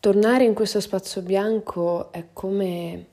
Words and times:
Tornare 0.00 0.44
in 0.44 0.54
questo 0.54 0.78
spazio 0.78 1.22
bianco 1.22 2.12
è 2.12 2.26
come 2.32 3.06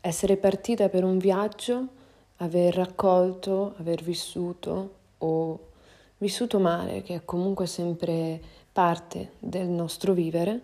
essere 0.00 0.36
partita 0.36 0.88
per 0.88 1.02
un 1.02 1.18
viaggio, 1.18 1.88
aver 2.36 2.72
raccolto, 2.72 3.74
aver 3.78 4.00
vissuto 4.04 4.94
o 5.18 5.70
vissuto 6.18 6.60
male, 6.60 7.02
che 7.02 7.16
è 7.16 7.24
comunque 7.24 7.66
sempre 7.66 8.40
parte 8.70 9.32
del 9.40 9.66
nostro 9.66 10.12
vivere, 10.12 10.60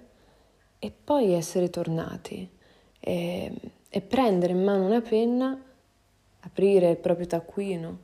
e 0.79 0.92
poi 0.92 1.33
essere 1.33 1.69
tornati 1.69 2.48
e, 3.01 3.53
e 3.88 4.01
prendere 4.03 4.53
in 4.53 4.62
mano 4.62 4.87
una 4.87 5.01
penna, 5.01 5.60
aprire 6.42 6.90
il 6.90 6.98
proprio 6.98 7.26
taccuino, 7.26 7.98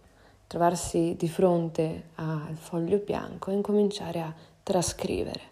trovarsi 0.48 1.14
di 1.16 1.28
fronte 1.28 2.08
al 2.16 2.56
foglio 2.56 2.98
bianco 2.98 3.52
e 3.52 3.54
incominciare 3.54 4.20
a 4.20 4.34
trascrivere. 4.64 5.51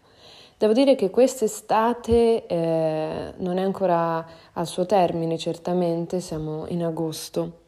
Devo 0.61 0.75
dire 0.75 0.95
che 0.95 1.09
quest'estate 1.09 2.45
eh, 2.47 3.33
non 3.39 3.57
è 3.57 3.63
ancora 3.63 4.27
al 4.53 4.67
suo 4.67 4.85
termine, 4.85 5.39
certamente, 5.39 6.21
siamo 6.21 6.67
in 6.69 6.85
agosto, 6.85 7.61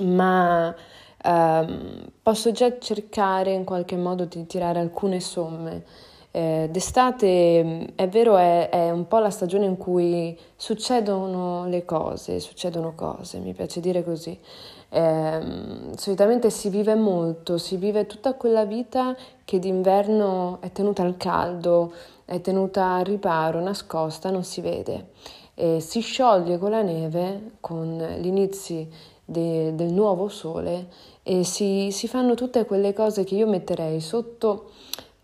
ma 0.00 0.76
ehm, 1.24 2.06
posso 2.22 2.52
già 2.52 2.78
cercare 2.78 3.52
in 3.52 3.64
qualche 3.64 3.96
modo 3.96 4.26
di 4.26 4.44
tirare 4.44 4.78
alcune 4.78 5.20
somme. 5.20 5.84
Eh, 6.32 6.68
d'estate 6.70 7.94
è 7.94 8.08
vero, 8.08 8.36
è, 8.36 8.68
è, 8.68 8.90
un 8.90 9.08
po' 9.08 9.18
la 9.18 9.30
stagione 9.30 9.64
in 9.64 9.78
cui 9.78 10.38
succedono 10.56 11.66
le 11.66 11.86
cose, 11.86 12.40
succedono 12.40 12.92
cose, 12.94 13.38
mi 13.38 13.54
piace 13.54 13.80
dire 13.80 14.04
così. 14.04 14.38
Eh, 14.92 15.40
solitamente 15.96 16.50
si 16.50 16.68
vive 16.68 16.96
molto, 16.96 17.58
si 17.58 17.76
vive 17.76 18.06
tutta 18.06 18.34
quella 18.34 18.64
vita 18.64 19.16
che 19.44 19.58
d'inverno 19.58 20.58
è 20.60 20.72
tenuta 20.72 21.02
al 21.02 21.16
caldo, 21.16 21.92
è 22.24 22.40
tenuta 22.40 22.94
al 22.94 23.04
riparo, 23.04 23.60
nascosta, 23.60 24.30
non 24.30 24.44
si 24.44 24.60
vede. 24.60 25.10
E 25.54 25.80
si 25.80 26.00
scioglie 26.00 26.58
con 26.58 26.70
la 26.70 26.82
neve, 26.82 27.52
con 27.60 27.98
gli 28.18 28.26
inizi 28.26 28.88
de, 29.24 29.74
del 29.74 29.92
nuovo 29.92 30.28
sole 30.28 30.88
e 31.22 31.44
si, 31.44 31.90
si 31.92 32.08
fanno 32.08 32.34
tutte 32.34 32.64
quelle 32.64 32.92
cose 32.92 33.24
che 33.24 33.36
io 33.36 33.46
metterei 33.46 34.00
sotto 34.00 34.70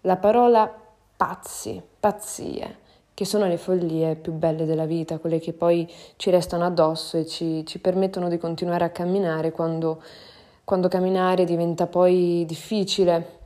la 0.03 0.17
parola 0.17 0.73
pazzi, 1.17 1.83
pazzie 1.99 2.85
che 3.17 3.25
sono 3.25 3.47
le 3.47 3.57
follie 3.57 4.15
più 4.15 4.33
belle 4.33 4.67
della 4.67 4.85
vita, 4.85 5.17
quelle 5.17 5.39
che 5.39 5.55
poi 5.55 5.91
ci 6.17 6.29
restano 6.29 6.67
addosso 6.67 7.17
e 7.17 7.25
ci, 7.25 7.65
ci 7.65 7.79
permettono 7.79 8.29
di 8.29 8.37
continuare 8.37 8.85
a 8.85 8.91
camminare 8.91 9.53
quando, 9.53 10.03
quando 10.65 10.89
camminare 10.89 11.47
diventa 11.47 11.87
poi 11.87 12.45
difficile. 12.47 13.39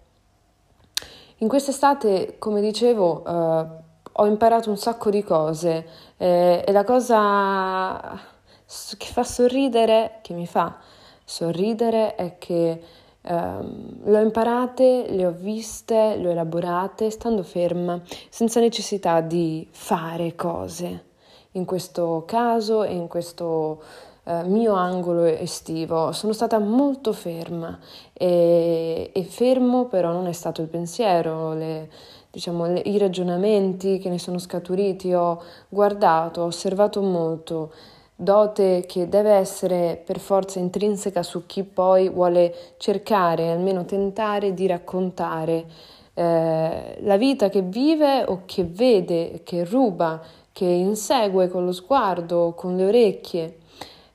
In 1.37 1.47
quest'estate, 1.47 2.35
come 2.41 2.61
dicevo, 2.61 3.25
eh, 3.25 3.67
ho 4.11 4.27
imparato 4.27 4.71
un 4.71 4.77
sacco 4.77 5.09
di 5.09 5.23
cose 5.23 5.87
eh, 6.17 6.65
e 6.67 6.73
la 6.73 6.83
cosa 6.83 8.19
che 8.99 9.07
fa 9.07 9.23
sorridere, 9.23 10.19
che 10.23 10.35
mi 10.35 10.49
fa 10.49 10.79
sorridere, 11.25 12.17
è 12.17 12.39
che 12.39 12.83
Um, 13.23 14.01
le 14.05 14.19
ho 14.19 14.23
imparate, 14.23 15.07
le 15.11 15.27
ho 15.27 15.31
viste, 15.31 16.17
le 16.17 16.29
ho 16.29 16.31
elaborate 16.31 17.11
stando 17.11 17.43
ferma, 17.43 18.01
senza 18.31 18.61
necessità 18.61 19.21
di 19.21 19.69
fare 19.71 20.35
cose. 20.35 21.05
In 21.53 21.67
questo 21.67 22.25
caso 22.27 22.83
e 22.83 22.95
in 22.95 23.09
questo 23.09 23.83
uh, 24.25 24.47
mio 24.47 24.73
angolo 24.73 25.25
estivo 25.25 26.13
sono 26.13 26.33
stata 26.33 26.59
molto 26.59 27.13
ferma 27.13 27.79
e, 28.13 29.11
e, 29.13 29.23
fermo 29.25 29.87
però 29.87 30.13
non 30.13 30.27
è 30.27 30.33
stato 30.33 30.63
il 30.63 30.69
pensiero, 30.69 31.53
le, 31.53 31.91
diciamo, 32.31 32.67
le, 32.67 32.81
i 32.81 32.97
ragionamenti 32.97 33.99
che 33.99 34.09
ne 34.09 34.19
sono 34.19 34.39
scaturiti, 34.39 35.13
ho 35.13 35.43
guardato, 35.69 36.41
ho 36.41 36.47
osservato 36.47 37.03
molto 37.03 37.71
dote 38.21 38.85
che 38.87 39.09
deve 39.09 39.33
essere 39.33 40.01
per 40.05 40.19
forza 40.19 40.59
intrinseca 40.59 41.23
su 41.23 41.47
chi 41.47 41.63
poi 41.65 42.09
vuole 42.09 42.55
cercare, 42.77 43.51
almeno 43.51 43.85
tentare 43.85 44.53
di 44.53 44.67
raccontare 44.67 45.65
eh, 46.15 46.99
la 47.01 47.17
vita 47.17 47.49
che 47.49 47.63
vive 47.63 48.25
o 48.27 48.43
che 48.45 48.65
vede, 48.65 49.41
che 49.43 49.65
ruba, 49.65 50.21
che 50.53 50.67
insegue 50.67 51.49
con 51.49 51.65
lo 51.65 51.73
sguardo, 51.73 52.53
con 52.55 52.77
le 52.77 52.85
orecchie. 52.85 53.57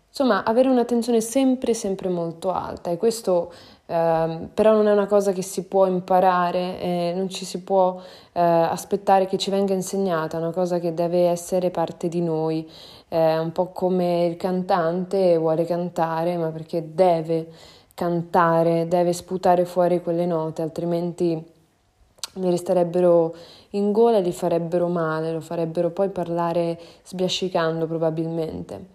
Insomma, 0.08 0.44
avere 0.44 0.70
un'attenzione 0.70 1.20
sempre, 1.20 1.74
sempre 1.74 2.08
molto 2.08 2.52
alta 2.52 2.90
e 2.92 2.98
questo 2.98 3.52
eh, 3.88 4.48
però 4.54 4.74
non 4.74 4.88
è 4.88 4.92
una 4.92 5.06
cosa 5.06 5.32
che 5.32 5.42
si 5.42 5.64
può 5.66 5.86
imparare, 5.86 6.80
eh, 6.80 7.14
non 7.16 7.30
ci 7.30 7.46
si 7.46 7.62
può 7.62 8.02
eh, 8.34 8.42
aspettare 8.42 9.28
che 9.28 9.38
ci 9.38 9.50
venga 9.50 9.74
insegnata, 9.74 10.38
è 10.38 10.42
una 10.42 10.52
cosa 10.52 10.80
che 10.80 10.94
deve 10.94 11.28
essere 11.28 11.70
parte 11.70 12.10
di 12.10 12.22
noi, 12.22 12.70
è 13.08 13.38
un 13.38 13.52
po' 13.52 13.68
come 13.68 14.26
il 14.26 14.38
cantante 14.38 15.38
vuole 15.38 15.66
cantare, 15.66 16.36
ma 16.38 16.50
perché 16.50 16.94
deve 16.94 17.50
cantare, 17.94 18.88
deve 18.88 19.14
sputare 19.14 19.66
fuori 19.66 20.02
quelle 20.02 20.26
note, 20.26 20.62
altrimenti 20.62 21.54
mi 22.36 22.50
resterebbero 22.50 23.34
in 23.72 23.92
gola 23.92 24.18
e 24.18 24.22
gli 24.22 24.32
farebbero 24.32 24.88
male, 24.88 25.32
lo 25.32 25.42
farebbero 25.42 25.92
poi 25.92 26.10
parlare 26.10 26.80
sbiascicando 27.04 27.86
probabilmente. 27.86 28.88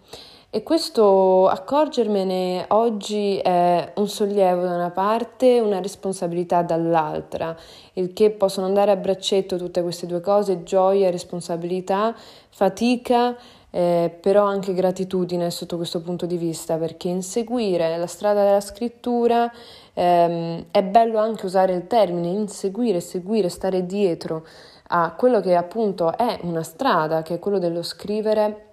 E 0.53 0.63
questo 0.63 1.47
accorgermene 1.47 2.65
oggi 2.71 3.37
è 3.37 3.93
un 3.95 4.09
sollievo 4.09 4.63
da 4.63 4.75
una 4.75 4.89
parte, 4.89 5.61
una 5.61 5.79
responsabilità 5.79 6.61
dall'altra, 6.61 7.55
il 7.93 8.11
che 8.11 8.31
possono 8.31 8.65
andare 8.65 8.91
a 8.91 8.97
braccetto 8.97 9.55
tutte 9.55 9.81
queste 9.81 10.07
due 10.07 10.19
cose, 10.19 10.63
gioia, 10.63 11.09
responsabilità, 11.09 12.13
fatica, 12.49 13.33
eh, 13.69 14.13
però 14.19 14.43
anche 14.43 14.73
gratitudine 14.73 15.49
sotto 15.51 15.77
questo 15.77 16.01
punto 16.01 16.25
di 16.25 16.35
vista, 16.35 16.75
perché 16.75 17.07
inseguire 17.07 17.95
la 17.95 18.07
strada 18.07 18.43
della 18.43 18.59
scrittura 18.59 19.49
ehm, 19.93 20.65
è 20.69 20.83
bello 20.83 21.17
anche 21.17 21.45
usare 21.45 21.73
il 21.75 21.87
termine 21.87 22.27
inseguire, 22.27 22.99
seguire, 22.99 23.47
stare 23.47 23.85
dietro 23.85 24.45
a 24.87 25.13
quello 25.17 25.39
che 25.39 25.55
appunto 25.55 26.17
è 26.17 26.39
una 26.41 26.63
strada, 26.63 27.21
che 27.21 27.35
è 27.35 27.39
quello 27.39 27.57
dello 27.57 27.83
scrivere 27.83 28.65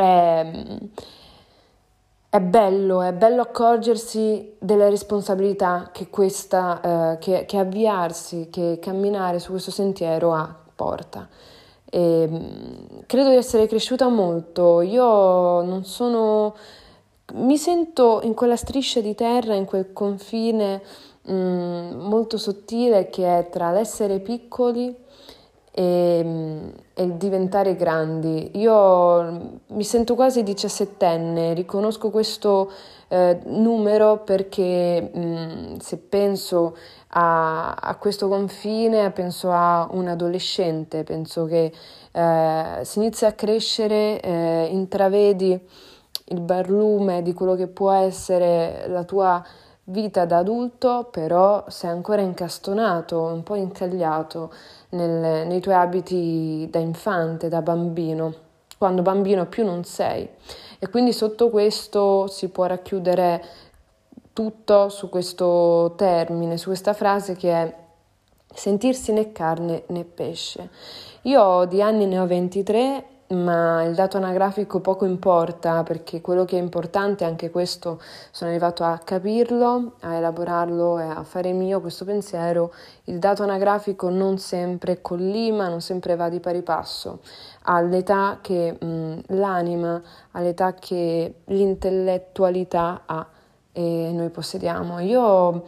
è, 0.00 0.50
è 2.30 2.40
bello, 2.40 3.02
è 3.02 3.12
bello 3.12 3.42
accorgersi 3.42 4.54
della 4.58 4.88
responsabilità 4.88 5.90
che 5.92 6.08
questa, 6.08 7.12
eh, 7.12 7.18
che, 7.18 7.44
che 7.44 7.58
avviarsi, 7.58 8.48
che 8.50 8.78
camminare 8.80 9.38
su 9.38 9.50
questo 9.50 9.70
sentiero 9.70 10.32
ha, 10.32 10.54
porta. 10.74 11.28
E, 11.84 12.28
credo 13.06 13.28
di 13.28 13.36
essere 13.36 13.66
cresciuta 13.66 14.08
molto, 14.08 14.80
io 14.80 15.62
non 15.62 15.84
sono, 15.84 16.54
mi 17.34 17.58
sento 17.58 18.20
in 18.22 18.32
quella 18.34 18.56
striscia 18.56 19.00
di 19.00 19.14
terra, 19.14 19.54
in 19.54 19.66
quel 19.66 19.92
confine 19.92 20.80
mh, 21.22 21.32
molto 21.32 22.38
sottile 22.38 23.10
che 23.10 23.38
è 23.38 23.48
tra 23.50 23.70
l'essere 23.72 24.20
piccoli 24.20 24.96
e, 25.72 26.72
e 26.94 27.16
diventare 27.16 27.76
grandi. 27.76 28.50
Io 28.54 29.60
mi 29.68 29.84
sento 29.84 30.14
quasi 30.14 30.42
diciassettenne, 30.42 31.54
riconosco 31.54 32.10
questo 32.10 32.70
eh, 33.08 33.40
numero 33.44 34.18
perché 34.18 35.00
mh, 35.12 35.78
se 35.78 35.98
penso 35.98 36.76
a, 37.08 37.74
a, 37.74 37.96
questo 37.96 38.28
confine, 38.28 39.10
penso 39.10 39.50
a 39.50 39.88
un 39.92 40.08
adolescente, 40.08 41.04
penso 41.04 41.44
che 41.46 41.72
eh, 42.12 42.80
si 42.82 42.98
inizia 42.98 43.28
a 43.28 43.32
crescere, 43.32 44.20
eh, 44.20 44.68
intravedi 44.70 45.58
il 46.32 46.40
barlume 46.40 47.22
di 47.22 47.32
quello 47.32 47.56
che 47.56 47.66
può 47.66 47.90
essere 47.90 48.84
la 48.88 49.02
tua 49.02 49.44
vita 49.90 50.24
da 50.24 50.38
adulto, 50.38 51.08
però 51.10 51.64
sei 51.68 51.90
ancora 51.90 52.22
incastonato, 52.22 53.20
un 53.20 53.42
po' 53.42 53.56
incagliato 53.56 54.52
nel, 54.90 55.46
nei 55.46 55.60
tuoi 55.60 55.74
abiti 55.74 56.66
da 56.70 56.78
infante, 56.78 57.48
da 57.48 57.60
bambino, 57.60 58.32
quando 58.78 59.02
bambino 59.02 59.46
più 59.46 59.64
non 59.64 59.84
sei. 59.84 60.28
E 60.78 60.88
quindi 60.88 61.12
sotto 61.12 61.50
questo 61.50 62.26
si 62.28 62.48
può 62.48 62.64
racchiudere 62.64 63.44
tutto 64.32 64.88
su 64.88 65.08
questo 65.08 65.94
termine, 65.96 66.56
su 66.56 66.68
questa 66.68 66.94
frase 66.94 67.36
che 67.36 67.52
è 67.52 67.74
sentirsi 68.52 69.12
né 69.12 69.32
carne 69.32 69.84
né 69.88 70.04
pesce. 70.04 70.70
Io 71.22 71.64
di 71.66 71.82
anni 71.82 72.06
ne 72.06 72.18
ho 72.18 72.26
23 72.26 73.04
ma 73.30 73.82
il 73.84 73.94
dato 73.94 74.16
anagrafico 74.16 74.80
poco 74.80 75.04
importa 75.04 75.82
perché 75.82 76.20
quello 76.20 76.44
che 76.44 76.56
è 76.56 76.60
importante, 76.60 77.24
anche 77.24 77.50
questo 77.50 78.00
sono 78.30 78.50
arrivato 78.50 78.82
a 78.82 78.98
capirlo, 78.98 79.92
a 80.00 80.14
elaborarlo 80.14 80.98
e 80.98 81.04
a 81.04 81.22
fare 81.22 81.52
mio 81.52 81.80
questo 81.80 82.04
pensiero, 82.04 82.72
il 83.04 83.18
dato 83.18 83.42
anagrafico 83.42 84.08
non 84.08 84.38
sempre 84.38 85.00
collima, 85.00 85.68
non 85.68 85.80
sempre 85.80 86.16
va 86.16 86.28
di 86.28 86.40
pari 86.40 86.62
passo 86.62 87.20
all'età 87.62 88.38
che 88.40 88.76
mh, 88.78 89.20
l'anima, 89.28 90.02
all'età 90.32 90.74
che 90.74 91.34
l'intellettualità 91.44 93.02
ha 93.06 93.26
e 93.72 94.10
noi 94.12 94.30
possediamo. 94.30 94.98
Io 94.98 95.52
mi 95.52 95.62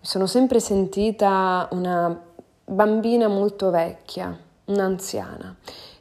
sono 0.00 0.26
sempre 0.26 0.60
sentita 0.60 1.68
una 1.72 2.16
bambina 2.64 3.26
molto 3.26 3.70
vecchia 3.70 4.48
un'anziana. 4.70 5.56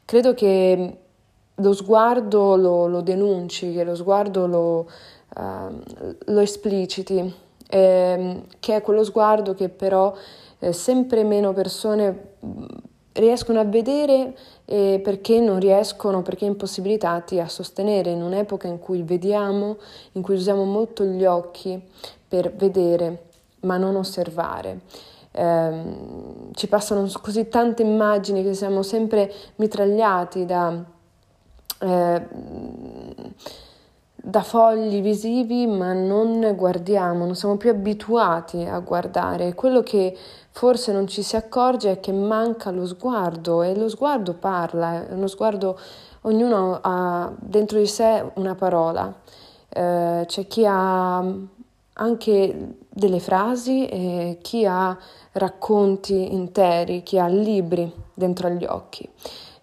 Credo 0.10 0.34
che 0.34 0.98
lo 1.54 1.74
sguardo 1.74 2.56
lo, 2.56 2.88
lo 2.88 3.02
denunci, 3.02 3.74
che 3.74 3.84
lo 3.84 3.94
sguardo 3.94 4.48
lo, 4.48 4.90
uh, 5.36 5.84
lo 6.26 6.40
espliciti, 6.40 7.32
eh, 7.70 8.42
che 8.60 8.76
è 8.76 8.82
quello 8.82 9.04
sguardo 9.04 9.54
che 9.54 9.70
però 9.70 10.12
eh, 10.58 10.74
sempre 10.74 11.24
meno 11.24 11.54
persone 11.54 12.32
mm, 12.44 12.64
riescono 13.12 13.60
a 13.60 13.66
vedere 13.66 14.36
eh, 14.66 15.00
perché 15.04 15.40
non 15.40 15.60
riescono, 15.60 16.24
perché 16.24 16.46
impossibilitati 16.46 17.40
a 17.40 17.48
sostenere 17.48 18.10
in 18.10 18.24
un'epoca 18.24 18.68
in 18.68 18.80
cui 18.80 19.04
vediamo, 19.04 19.78
in 20.14 20.24
cui 20.24 20.34
usiamo 20.34 20.64
molto 20.64 21.04
gli 21.04 21.24
occhi 21.24 21.80
per 22.28 22.52
vedere 22.56 23.26
ma 23.60 23.78
non 23.78 23.96
osservare. 23.96 24.80
Eh, 25.40 26.52
ci 26.54 26.68
passano 26.68 27.10
così 27.22 27.48
tante 27.48 27.82
immagini 27.82 28.44
che 28.44 28.54
siamo 28.54 28.84
sempre 28.84 29.32
mitragliati 29.56 30.46
da, 30.46 30.84
eh, 31.80 32.28
da 34.16 34.42
fogli 34.42 35.02
visivi, 35.02 35.66
ma 35.66 35.94
non 35.94 36.54
guardiamo, 36.58 37.24
non 37.24 37.36
siamo 37.36 37.56
più 37.56 37.70
abituati 37.70 38.66
a 38.66 38.80
guardare. 38.80 39.56
Quello 39.56 39.82
che 39.82 40.18
forse 40.52 40.92
non 40.92 41.08
ci 41.08 41.24
si 41.24 41.38
accorge 41.38 41.92
è 41.92 42.00
che 42.02 42.12
manca 42.12 42.70
lo 42.72 42.86
sguardo 42.86 43.62
e 43.62 43.78
lo 43.78 43.88
sguardo 43.88 44.34
parla, 44.34 45.08
è 45.08 45.14
uno 45.14 45.28
sguardo, 45.28 45.80
ognuno 46.24 46.80
ha 46.82 47.32
dentro 47.40 47.80
di 47.80 47.88
sé 47.88 48.30
una 48.34 48.56
parola. 48.56 49.14
Eh, 49.70 50.24
c'è 50.26 50.48
chi 50.48 50.66
ha 50.68 51.24
anche 52.00 52.76
delle 52.90 53.20
frasi 53.20 53.88
e 53.88 54.40
chi 54.42 54.66
ha 54.66 54.98
racconti 55.34 56.34
interi, 56.34 57.04
chi 57.04 57.20
ha 57.20 57.28
libri 57.28 57.92
dentro 58.14 58.48
agli 58.48 58.66
occhi. 58.66 59.08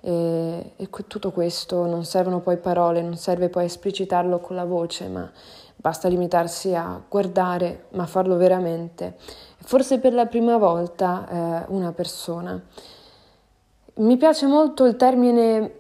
E, 0.00 0.73
e 0.77 0.88
tutto 1.06 1.33
questo 1.33 1.87
non 1.87 2.05
servono 2.05 2.41
poi 2.41 2.59
parole, 2.59 3.03
non 3.03 3.17
serve 3.17 3.49
poi 3.49 3.65
esplicitarlo 3.65 4.38
con 4.38 4.55
la 4.55 4.65
voce, 4.65 5.09
ma 5.09 5.31
basta 5.75 6.09
limitarsi 6.09 6.75
a 6.75 7.03
guardare, 7.09 7.87
ma 7.91 8.06
farlo 8.06 8.37
veramente. 8.37 9.17
Forse 9.59 9.99
per 9.99 10.12
la 10.12 10.27
prima 10.27 10.59
volta 10.59 11.65
eh, 11.65 11.65
una 11.69 11.93
persona. 11.93 12.61
Mi 13.94 14.17
piace 14.17 14.47
molto 14.47 14.85
il 14.85 14.97
termine 14.97 15.79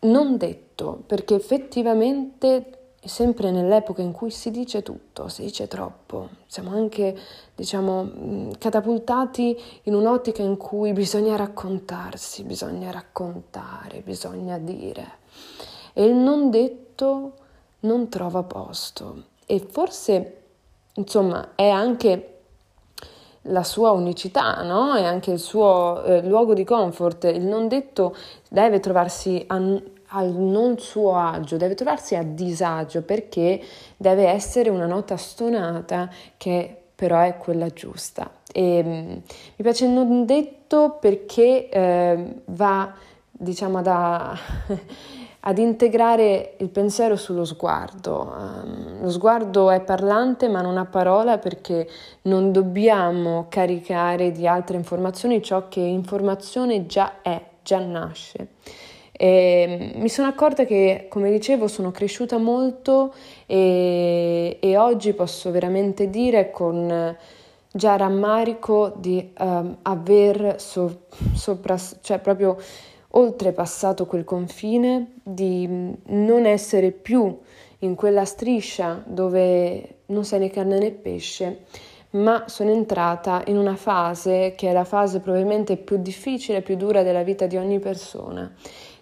non 0.00 0.36
detto, 0.36 1.02
perché 1.06 1.34
effettivamente 1.36 2.85
sempre 3.06 3.50
nell'epoca 3.50 4.02
in 4.02 4.12
cui 4.12 4.30
si 4.30 4.50
dice 4.50 4.82
tutto, 4.82 5.28
si 5.28 5.42
dice 5.42 5.68
troppo, 5.68 6.28
siamo 6.46 6.70
anche, 6.70 7.16
diciamo, 7.54 8.04
mm, 8.04 8.50
catapultati 8.58 9.56
in 9.84 9.94
un'ottica 9.94 10.42
in 10.42 10.56
cui 10.56 10.92
bisogna 10.92 11.36
raccontarsi, 11.36 12.44
bisogna 12.44 12.90
raccontare, 12.90 14.00
bisogna 14.00 14.58
dire. 14.58 15.18
E 15.92 16.04
il 16.04 16.14
non 16.14 16.50
detto 16.50 17.32
non 17.80 18.08
trova 18.08 18.42
posto. 18.42 19.24
E 19.46 19.58
forse, 19.60 20.42
insomma, 20.94 21.54
è 21.54 21.68
anche 21.68 22.36
la 23.48 23.62
sua 23.62 23.92
unicità, 23.92 24.62
no? 24.62 24.94
È 24.94 25.04
anche 25.04 25.30
il 25.30 25.38
suo 25.38 26.02
eh, 26.02 26.22
luogo 26.22 26.54
di 26.54 26.64
comfort. 26.64 27.24
Il 27.24 27.44
non 27.44 27.68
detto 27.68 28.14
deve 28.48 28.80
trovarsi 28.80 29.44
a 29.46 29.58
al 30.16 30.32
non 30.32 30.78
suo 30.78 31.16
agio, 31.16 31.56
deve 31.56 31.74
trovarsi 31.74 32.16
a 32.16 32.22
disagio 32.22 33.02
perché 33.02 33.62
deve 33.96 34.28
essere 34.28 34.70
una 34.70 34.86
nota 34.86 35.16
stonata 35.16 36.10
che 36.38 36.80
però 36.94 37.20
è 37.20 37.36
quella 37.36 37.68
giusta. 37.68 38.30
E, 38.50 38.82
mm, 38.82 39.10
mi 39.10 39.22
piace 39.56 39.86
non 39.86 40.24
detto 40.24 40.96
perché 40.98 41.68
eh, 41.68 42.34
va, 42.46 42.94
diciamo, 43.30 43.82
da, 43.82 44.34
ad 45.40 45.58
integrare 45.58 46.54
il 46.58 46.70
pensiero 46.70 47.16
sullo 47.16 47.44
sguardo. 47.44 48.34
Um, 48.34 49.02
lo 49.02 49.10
sguardo 49.10 49.70
è 49.70 49.82
parlante 49.82 50.48
ma 50.48 50.62
non 50.62 50.78
ha 50.78 50.86
parola 50.86 51.36
perché 51.36 51.86
non 52.22 52.50
dobbiamo 52.50 53.46
caricare 53.50 54.32
di 54.32 54.46
altre 54.46 54.78
informazioni 54.78 55.42
ciò 55.42 55.68
che 55.68 55.80
informazione 55.80 56.86
già 56.86 57.20
è, 57.20 57.40
già 57.62 57.78
nasce. 57.78 58.48
E 59.18 59.92
mi 59.94 60.08
sono 60.10 60.28
accorta 60.28 60.64
che, 60.66 61.06
come 61.08 61.30
dicevo, 61.30 61.68
sono 61.68 61.90
cresciuta 61.90 62.36
molto 62.36 63.14
e, 63.46 64.58
e 64.60 64.76
oggi 64.76 65.14
posso 65.14 65.50
veramente 65.50 66.10
dire 66.10 66.50
con 66.50 67.16
già 67.72 67.96
rammarico 67.96 68.92
di 68.96 69.32
um, 69.38 69.76
aver 69.82 70.56
so, 70.58 71.04
sopra, 71.34 71.78
cioè 72.00 72.18
proprio 72.18 72.58
oltrepassato 73.08 74.06
quel 74.06 74.24
confine, 74.24 75.12
di 75.22 75.66
non 75.66 76.44
essere 76.44 76.90
più 76.90 77.38
in 77.80 77.94
quella 77.94 78.24
striscia 78.26 79.02
dove 79.06 80.00
non 80.06 80.24
sei 80.24 80.40
né 80.40 80.50
carne 80.50 80.78
né 80.78 80.90
pesce, 80.90 81.64
ma 82.10 82.44
sono 82.48 82.70
entrata 82.70 83.42
in 83.46 83.56
una 83.56 83.76
fase 83.76 84.54
che 84.56 84.68
è 84.68 84.72
la 84.72 84.84
fase 84.84 85.20
probabilmente 85.20 85.76
più 85.76 85.96
difficile, 85.98 86.62
più 86.62 86.76
dura 86.76 87.02
della 87.02 87.22
vita 87.22 87.46
di 87.46 87.56
ogni 87.56 87.78
persona 87.78 88.52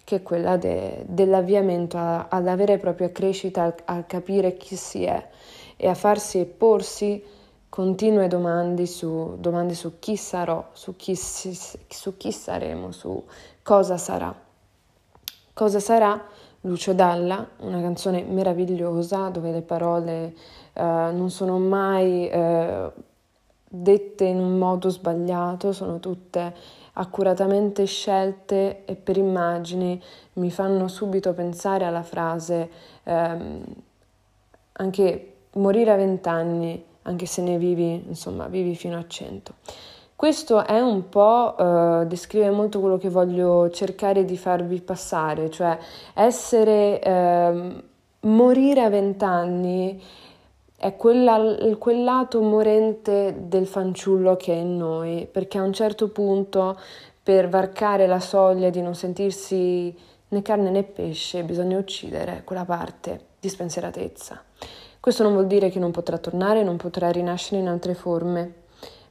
che 0.04 0.16
è 0.16 0.22
quella 0.22 0.56
de, 0.56 1.04
dell'avviamento 1.06 1.98
alla 1.98 2.54
vera 2.56 2.74
e 2.74 2.78
propria 2.78 3.10
crescita, 3.10 3.64
a, 3.64 3.96
a 3.96 4.02
capire 4.04 4.56
chi 4.56 4.76
si 4.76 5.04
è 5.04 5.28
e 5.76 5.88
a 5.88 5.94
farsi 5.94 6.38
e 6.40 6.44
porsi 6.44 7.22
continue 7.68 8.28
domande 8.28 8.86
su, 8.86 9.36
domande 9.38 9.74
su 9.74 9.98
chi 9.98 10.16
sarò, 10.16 10.68
su 10.72 10.94
chi, 10.94 11.16
su 11.16 12.16
chi 12.16 12.30
saremo, 12.30 12.92
su 12.92 13.24
cosa 13.62 13.96
sarà. 13.96 14.32
Cosa 15.52 15.80
sarà? 15.80 16.24
Lucio 16.60 16.94
Dalla, 16.94 17.46
una 17.58 17.80
canzone 17.80 18.22
meravigliosa 18.22 19.28
dove 19.28 19.50
le 19.50 19.62
parole 19.62 20.34
uh, 20.74 20.82
non 20.82 21.30
sono 21.30 21.58
mai 21.58 22.30
uh, 22.32 22.92
dette 23.76 24.24
in 24.24 24.38
un 24.38 24.56
modo 24.56 24.88
sbagliato, 24.88 25.72
sono 25.72 25.98
tutte 25.98 26.54
accuratamente 26.92 27.86
scelte 27.86 28.84
e 28.84 28.94
per 28.94 29.16
immagini 29.16 30.00
mi 30.34 30.50
fanno 30.50 30.86
subito 30.86 31.32
pensare 31.32 31.84
alla 31.84 32.04
frase 32.04 32.70
ehm, 33.02 33.64
anche 34.72 35.32
morire 35.54 35.90
a 35.90 35.96
vent'anni, 35.96 36.84
anche 37.02 37.26
se 37.26 37.42
ne 37.42 37.58
vivi, 37.58 38.04
insomma, 38.06 38.46
vivi 38.46 38.76
fino 38.76 38.96
a 38.96 39.04
cento. 39.06 39.54
Questo 40.14 40.64
è 40.64 40.80
un 40.80 41.08
po', 41.08 41.56
eh, 41.58 42.06
descrive 42.06 42.50
molto 42.50 42.78
quello 42.78 42.96
che 42.96 43.08
voglio 43.08 43.68
cercare 43.70 44.24
di 44.24 44.36
farvi 44.36 44.80
passare, 44.80 45.50
cioè 45.50 45.76
essere, 46.14 47.00
eh, 47.02 47.82
morire 48.20 48.82
a 48.82 48.88
vent'anni 48.88 50.00
è 50.76 50.96
quella, 50.96 51.76
quel 51.78 52.04
lato 52.04 52.40
morente 52.42 53.34
del 53.46 53.66
fanciullo 53.66 54.36
che 54.36 54.52
è 54.52 54.56
in 54.56 54.76
noi, 54.76 55.26
perché 55.30 55.58
a 55.58 55.62
un 55.62 55.72
certo 55.72 56.08
punto 56.08 56.78
per 57.22 57.48
varcare 57.48 58.06
la 58.06 58.20
soglia 58.20 58.70
di 58.70 58.82
non 58.82 58.94
sentirsi 58.94 59.96
né 60.28 60.42
carne 60.42 60.70
né 60.70 60.82
pesce 60.82 61.42
bisogna 61.44 61.78
uccidere 61.78 62.42
quella 62.44 62.64
parte 62.64 63.20
di 63.40 63.48
spensieratezza. 63.48 64.42
Questo 65.00 65.22
non 65.22 65.32
vuol 65.32 65.46
dire 65.46 65.70
che 65.70 65.78
non 65.78 65.90
potrà 65.90 66.18
tornare, 66.18 66.62
non 66.62 66.76
potrà 66.76 67.10
rinascere 67.10 67.60
in 67.60 67.68
altre 67.68 67.94
forme, 67.94 68.62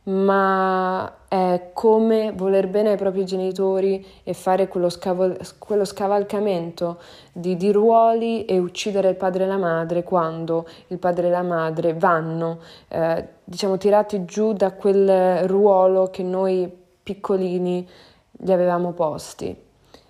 ma 0.06 1.20
è 1.28 1.70
come 1.74 2.34
voler 2.36 2.68
bene 2.68 2.92
ai 2.92 2.98
propri 2.98 3.26
genitori 3.26 4.06
e 4.24 4.34
fare 4.34 4.68
quello, 4.68 4.90
scavo- 4.90 5.36
quello 5.58 5.86
scavalcamento 5.86 7.00
di, 7.32 7.56
di, 7.56 7.72
ruoli 7.72 8.46
e 8.46 8.60
uccidere 8.60 9.10
il 9.10 9.16
padre 9.16 9.46
e 9.46 9.48
la 9.48 9.58
madre 9.58 10.04
quando 10.04 10.68
il 10.88 10.98
padre 10.98 11.28
e 11.28 11.32
la 11.32 11.42
madre 11.42 11.94
vanno, 11.94 12.60
eh, 12.90 13.28
diciamo, 13.44 13.78
tirati 13.78 14.26
giù 14.26 14.54
da 14.54 14.74
quel 14.74 15.48
ruolo 15.48 16.10
che 16.10 16.24
noi 16.24 16.72
piccolini 17.02 17.88
gli 18.32 18.52
avevamo 18.52 18.92
posti. 18.92 19.56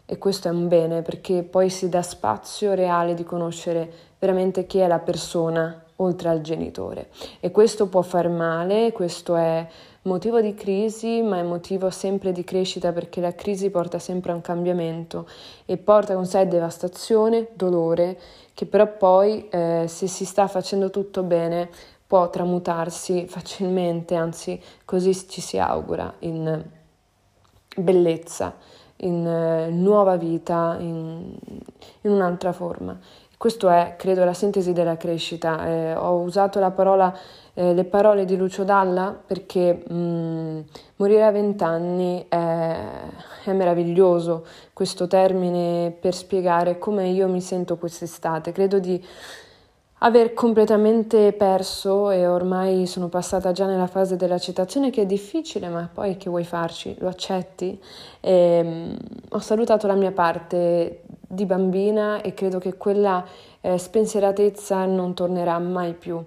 E 0.05 0.17
questo 0.17 0.47
è 0.47 0.51
un 0.51 0.67
bene 0.67 1.01
perché 1.01 1.43
poi 1.43 1.69
si 1.69 1.87
dà 1.87 2.01
spazio 2.01 2.73
reale 2.73 3.13
di 3.13 3.23
conoscere 3.23 3.91
veramente 4.19 4.65
chi 4.65 4.79
è 4.79 4.87
la 4.87 4.99
persona 4.99 5.82
oltre 5.97 6.29
al 6.29 6.41
genitore. 6.41 7.09
E 7.39 7.51
questo 7.51 7.87
può 7.87 8.01
far 8.01 8.29
male, 8.29 8.91
questo 8.91 9.35
è 9.35 9.67
motivo 10.03 10.41
di 10.41 10.53
crisi, 10.53 11.21
ma 11.21 11.37
è 11.37 11.43
motivo 11.43 11.89
sempre 11.89 12.31
di 12.31 12.43
crescita 12.43 12.91
perché 12.91 13.21
la 13.21 13.33
crisi 13.33 13.69
porta 13.69 13.99
sempre 13.99 14.31
a 14.31 14.35
un 14.35 14.41
cambiamento 14.41 15.27
e 15.65 15.77
porta 15.77 16.13
con 16.13 16.25
sé 16.25 16.47
devastazione, 16.47 17.49
dolore, 17.53 18.19
che 18.53 18.65
però 18.65 18.87
poi 18.97 19.47
eh, 19.49 19.85
se 19.87 20.07
si 20.07 20.25
sta 20.25 20.47
facendo 20.47 20.89
tutto 20.89 21.23
bene 21.23 21.69
può 22.05 22.29
tramutarsi 22.29 23.25
facilmente, 23.27 24.15
anzi 24.15 24.61
così 24.85 25.13
ci 25.27 25.41
si 25.41 25.57
augura, 25.57 26.13
in 26.19 26.63
bellezza, 27.75 28.55
in 28.97 29.25
eh, 29.25 29.69
nuova 29.69 30.15
vita, 30.15 30.77
in, 30.79 31.35
in 32.01 32.11
un'altra 32.11 32.51
forma. 32.51 32.99
Questo 33.43 33.67
è, 33.67 33.95
credo, 33.97 34.23
la 34.23 34.33
sintesi 34.33 34.71
della 34.71 34.95
crescita. 34.95 35.67
Eh, 35.67 35.95
ho 35.95 36.19
usato 36.19 36.61
la 36.61 36.71
parola, 36.71 37.13
eh, 37.53 37.73
le 37.73 37.83
parole 37.83 38.23
di 38.23 38.37
Lucio 38.37 38.63
Dalla 38.63 39.13
perché 39.13 39.83
mh, 39.85 39.93
mm, 39.93 40.59
morire 40.95 41.25
a 41.25 41.31
vent'anni 41.31 42.25
è, 42.29 42.77
è 43.43 43.51
meraviglioso 43.51 44.45
questo 44.71 45.07
termine 45.07 45.91
per 45.91 46.15
spiegare 46.15 46.79
come 46.79 47.09
io 47.09 47.27
mi 47.27 47.41
sento 47.41 47.75
quest'estate. 47.75 48.53
Credo 48.53 48.79
di 48.79 49.05
aver 50.05 50.33
completamente 50.33 51.31
perso 51.31 52.11
e 52.11 52.27
ormai 52.27 52.87
sono 52.87 53.07
passata 53.07 53.53
già 53.53 53.65
nella 53.65 53.87
fase 53.87 54.17
dell'accettazione 54.17 54.89
che 54.89 55.03
è 55.03 55.05
difficile, 55.05 55.69
ma 55.69 55.89
poi 55.91 56.17
che 56.17 56.29
vuoi 56.29 56.43
farci? 56.43 56.93
Lo 56.99 57.07
accetti? 57.07 57.79
E, 58.19 58.59
um, 58.61 58.97
ho 59.29 59.39
salutato 59.39 59.87
la 59.87 59.95
mia 59.95 60.11
parte 60.11 61.03
di 61.25 61.45
bambina 61.45 62.21
e 62.21 62.33
credo 62.33 62.59
che 62.59 62.75
quella 62.75 63.25
eh, 63.61 63.77
spensieratezza 63.77 64.85
non 64.85 65.13
tornerà 65.13 65.57
mai 65.59 65.93
più. 65.93 66.21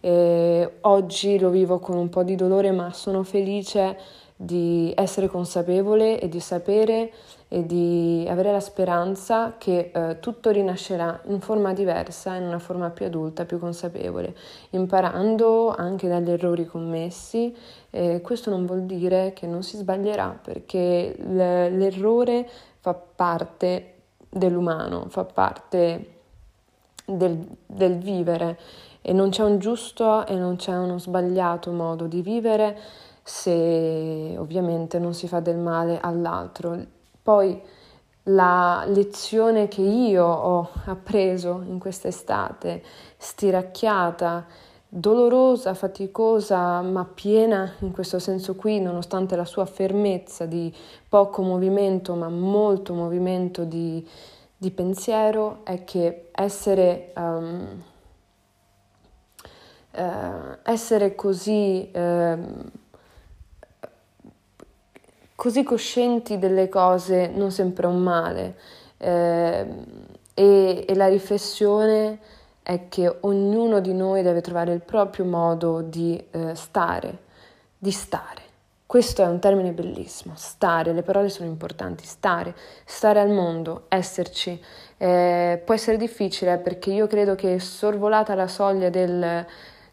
E 0.00 0.78
oggi 0.82 1.38
lo 1.38 1.50
vivo 1.50 1.78
con 1.80 1.98
un 1.98 2.08
po' 2.08 2.22
di 2.22 2.34
dolore, 2.34 2.70
ma 2.70 2.92
sono 2.94 3.22
felice 3.24 3.98
di 4.34 4.92
essere 4.96 5.26
consapevole 5.26 6.18
e 6.18 6.28
di 6.28 6.40
sapere 6.40 7.12
e 7.48 7.64
di 7.64 8.26
avere 8.28 8.52
la 8.52 8.60
speranza 8.60 9.54
che 9.56 9.90
eh, 9.92 10.20
tutto 10.20 10.50
rinascerà 10.50 11.20
in 11.28 11.40
forma 11.40 11.72
diversa, 11.72 12.34
in 12.34 12.44
una 12.44 12.58
forma 12.58 12.90
più 12.90 13.06
adulta, 13.06 13.46
più 13.46 13.58
consapevole, 13.58 14.36
imparando 14.70 15.74
anche 15.74 16.08
dagli 16.08 16.30
errori 16.30 16.66
commessi. 16.66 17.56
Eh, 17.90 18.20
questo 18.20 18.50
non 18.50 18.66
vuol 18.66 18.82
dire 18.82 19.32
che 19.34 19.46
non 19.46 19.62
si 19.62 19.76
sbaglierà, 19.76 20.38
perché 20.42 21.16
l'errore 21.18 22.46
fa 22.80 22.94
parte 22.94 23.94
dell'umano, 24.28 25.06
fa 25.08 25.24
parte 25.24 26.16
del, 27.06 27.46
del 27.64 27.96
vivere 27.96 28.58
e 29.00 29.12
non 29.14 29.30
c'è 29.30 29.42
un 29.42 29.58
giusto 29.58 30.26
e 30.26 30.34
non 30.34 30.56
c'è 30.56 30.76
uno 30.76 30.98
sbagliato 30.98 31.72
modo 31.72 32.06
di 32.06 32.20
vivere 32.20 32.78
se 33.22 34.34
ovviamente 34.38 34.98
non 34.98 35.14
si 35.14 35.28
fa 35.28 35.40
del 35.40 35.56
male 35.56 35.98
all'altro. 36.00 36.96
Poi 37.28 37.60
la 38.22 38.84
lezione 38.86 39.68
che 39.68 39.82
io 39.82 40.24
ho 40.24 40.70
appreso 40.86 41.62
in 41.66 41.78
quest'estate, 41.78 42.82
stiracchiata, 43.18 44.46
dolorosa, 44.88 45.74
faticosa, 45.74 46.80
ma 46.80 47.04
piena 47.04 47.70
in 47.80 47.92
questo 47.92 48.18
senso 48.18 48.54
qui, 48.54 48.80
nonostante 48.80 49.36
la 49.36 49.44
sua 49.44 49.66
fermezza 49.66 50.46
di 50.46 50.74
poco 51.06 51.42
movimento, 51.42 52.14
ma 52.14 52.30
molto 52.30 52.94
movimento 52.94 53.64
di, 53.64 54.08
di 54.56 54.70
pensiero, 54.70 55.58
è 55.64 55.84
che 55.84 56.30
essere, 56.32 57.12
um, 57.14 57.82
uh, 59.96 60.56
essere 60.62 61.14
così... 61.14 61.90
Uh, 61.92 62.86
così 65.38 65.62
coscienti 65.62 66.36
delle 66.36 66.68
cose 66.68 67.28
non 67.28 67.52
sempre 67.52 67.86
un 67.86 68.02
male 68.02 68.56
eh, 68.96 69.64
e, 70.34 70.84
e 70.84 70.94
la 70.96 71.06
riflessione 71.06 72.18
è 72.60 72.88
che 72.88 73.18
ognuno 73.20 73.78
di 73.78 73.94
noi 73.94 74.22
deve 74.22 74.40
trovare 74.40 74.72
il 74.72 74.80
proprio 74.80 75.24
modo 75.24 75.80
di 75.80 76.20
eh, 76.32 76.56
stare, 76.56 77.18
di 77.78 77.92
stare. 77.92 78.42
Questo 78.84 79.22
è 79.22 79.26
un 79.26 79.38
termine 79.38 79.70
bellissimo, 79.70 80.34
stare, 80.34 80.92
le 80.92 81.02
parole 81.02 81.28
sono 81.28 81.48
importanti, 81.48 82.04
stare, 82.04 82.52
stare 82.84 83.20
al 83.20 83.30
mondo, 83.30 83.84
esserci. 83.86 84.60
Eh, 84.96 85.62
può 85.64 85.72
essere 85.72 85.98
difficile 85.98 86.58
perché 86.58 86.90
io 86.90 87.06
credo 87.06 87.36
che 87.36 87.60
sorvolata 87.60 88.34
la 88.34 88.48
soglia 88.48 88.88
del, 88.90 89.46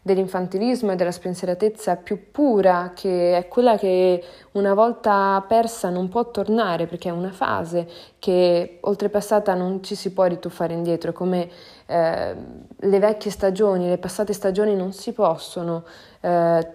dell'infantilismo 0.06 0.92
e 0.92 0.94
della 0.94 1.10
spensieratezza 1.10 1.96
più 1.96 2.30
pura, 2.30 2.92
che 2.94 3.36
è 3.36 3.48
quella 3.48 3.76
che 3.76 4.22
una 4.52 4.72
volta 4.72 5.44
persa 5.48 5.90
non 5.90 6.08
può 6.08 6.30
tornare 6.30 6.86
perché 6.86 7.08
è 7.08 7.12
una 7.12 7.32
fase 7.32 7.88
che 8.20 8.78
oltrepassata 8.82 9.54
non 9.54 9.82
ci 9.82 9.96
si 9.96 10.12
può 10.12 10.22
rituffare 10.26 10.74
indietro, 10.74 11.12
come 11.12 11.48
eh, 11.86 12.36
le 12.76 12.98
vecchie 13.00 13.32
stagioni, 13.32 13.88
le 13.88 13.98
passate 13.98 14.32
stagioni 14.32 14.76
non 14.76 14.92
si 14.92 15.12
possono 15.12 15.82
eh, 16.20 16.68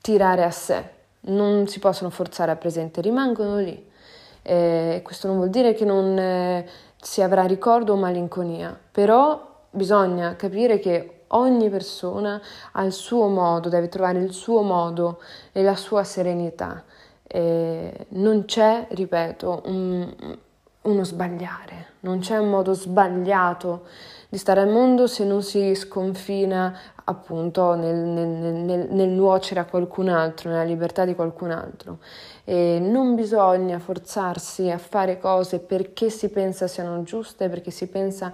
tirare 0.00 0.42
a 0.42 0.50
sé, 0.50 0.82
non 1.20 1.68
si 1.68 1.78
possono 1.78 2.10
forzare 2.10 2.50
a 2.50 2.56
presente, 2.56 3.00
rimangono 3.00 3.58
lì. 3.58 3.90
Eh, 4.42 5.02
questo 5.04 5.28
non 5.28 5.36
vuol 5.36 5.50
dire 5.50 5.72
che 5.72 5.84
non 5.84 6.18
eh, 6.18 6.68
si 7.00 7.22
avrà 7.22 7.44
ricordo 7.44 7.92
o 7.92 7.96
malinconia, 7.96 8.76
però 8.90 9.60
bisogna 9.70 10.34
capire 10.34 10.80
che 10.80 11.21
Ogni 11.34 11.70
persona 11.70 12.40
ha 12.72 12.84
il 12.84 12.92
suo 12.92 13.28
modo, 13.28 13.68
deve 13.68 13.88
trovare 13.88 14.18
il 14.18 14.32
suo 14.32 14.62
modo 14.62 15.20
e 15.52 15.62
la 15.62 15.76
sua 15.76 16.04
serenità. 16.04 16.82
E 17.26 18.06
non 18.10 18.44
c'è, 18.44 18.86
ripeto, 18.90 19.62
un, 19.66 20.14
uno 20.82 21.04
sbagliare, 21.04 21.86
non 22.00 22.18
c'è 22.18 22.36
un 22.36 22.50
modo 22.50 22.74
sbagliato 22.74 23.86
di 24.28 24.38
stare 24.38 24.60
al 24.60 24.68
mondo 24.68 25.06
se 25.06 25.24
non 25.24 25.42
si 25.42 25.74
sconfina 25.74 26.74
appunto 27.04 27.74
nel, 27.74 27.96
nel, 27.96 28.28
nel, 28.28 28.88
nel, 28.90 29.08
nuocere 29.08 29.60
a 29.60 29.64
qualcun 29.64 30.08
altro, 30.08 30.50
nella 30.50 30.64
libertà 30.64 31.04
di 31.04 31.14
qualcun 31.14 31.50
altro. 31.50 31.98
E 32.44 32.78
non 32.80 33.14
bisogna 33.14 33.78
forzarsi 33.78 34.70
a 34.70 34.78
fare 34.78 35.18
cose 35.18 35.58
perché 35.58 36.10
si 36.10 36.30
pensa 36.30 36.66
siano 36.66 37.02
giuste, 37.02 37.48
perché 37.48 37.70
si 37.70 37.88
pensa 37.88 38.32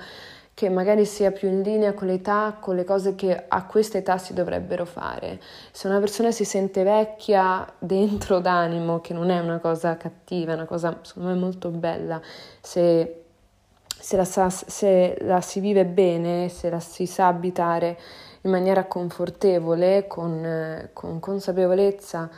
che 0.58 0.68
magari 0.68 1.04
sia 1.04 1.30
più 1.30 1.46
in 1.46 1.62
linea 1.62 1.92
con 1.92 2.08
l'età, 2.08 2.56
con 2.58 2.74
le 2.74 2.82
cose 2.82 3.14
che 3.14 3.44
a 3.46 3.64
questa 3.64 3.98
età 3.98 4.18
si 4.18 4.34
dovrebbero 4.34 4.84
fare. 4.84 5.40
Se 5.70 5.86
una 5.86 6.00
persona 6.00 6.32
si 6.32 6.44
sente 6.44 6.82
vecchia 6.82 7.64
dentro 7.78 8.40
d'animo, 8.40 8.98
che 8.98 9.14
non 9.14 9.30
è 9.30 9.38
una 9.38 9.60
cosa 9.60 9.96
cattiva, 9.96 10.50
è 10.50 10.54
una 10.56 10.64
cosa 10.64 10.98
secondo 11.02 11.28
me 11.28 11.36
molto 11.36 11.68
bella, 11.68 12.20
se, 12.60 13.22
se, 13.86 14.16
la, 14.16 14.24
sa, 14.24 14.50
se 14.50 15.16
la 15.20 15.40
si 15.40 15.60
vive 15.60 15.84
bene, 15.84 16.48
se 16.48 16.70
la 16.70 16.80
si 16.80 17.06
sa 17.06 17.28
abitare 17.28 17.96
in 18.40 18.50
maniera 18.50 18.86
confortevole, 18.86 20.08
con, 20.08 20.90
con 20.92 21.20
consapevolezza, 21.20 22.28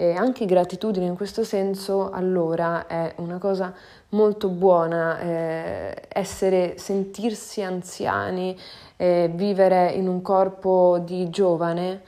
e 0.00 0.14
anche 0.14 0.46
gratitudine 0.46 1.06
in 1.06 1.16
questo 1.16 1.42
senso, 1.42 2.10
allora 2.10 2.86
è 2.86 3.14
una 3.16 3.38
cosa 3.38 3.74
molto 4.10 4.46
buona 4.48 5.18
eh, 5.18 6.02
essere, 6.08 6.78
sentirsi 6.78 7.62
anziani, 7.64 8.56
eh, 8.96 9.28
vivere 9.34 9.90
in 9.90 10.06
un 10.06 10.22
corpo 10.22 11.02
di 11.04 11.28
giovane 11.30 12.02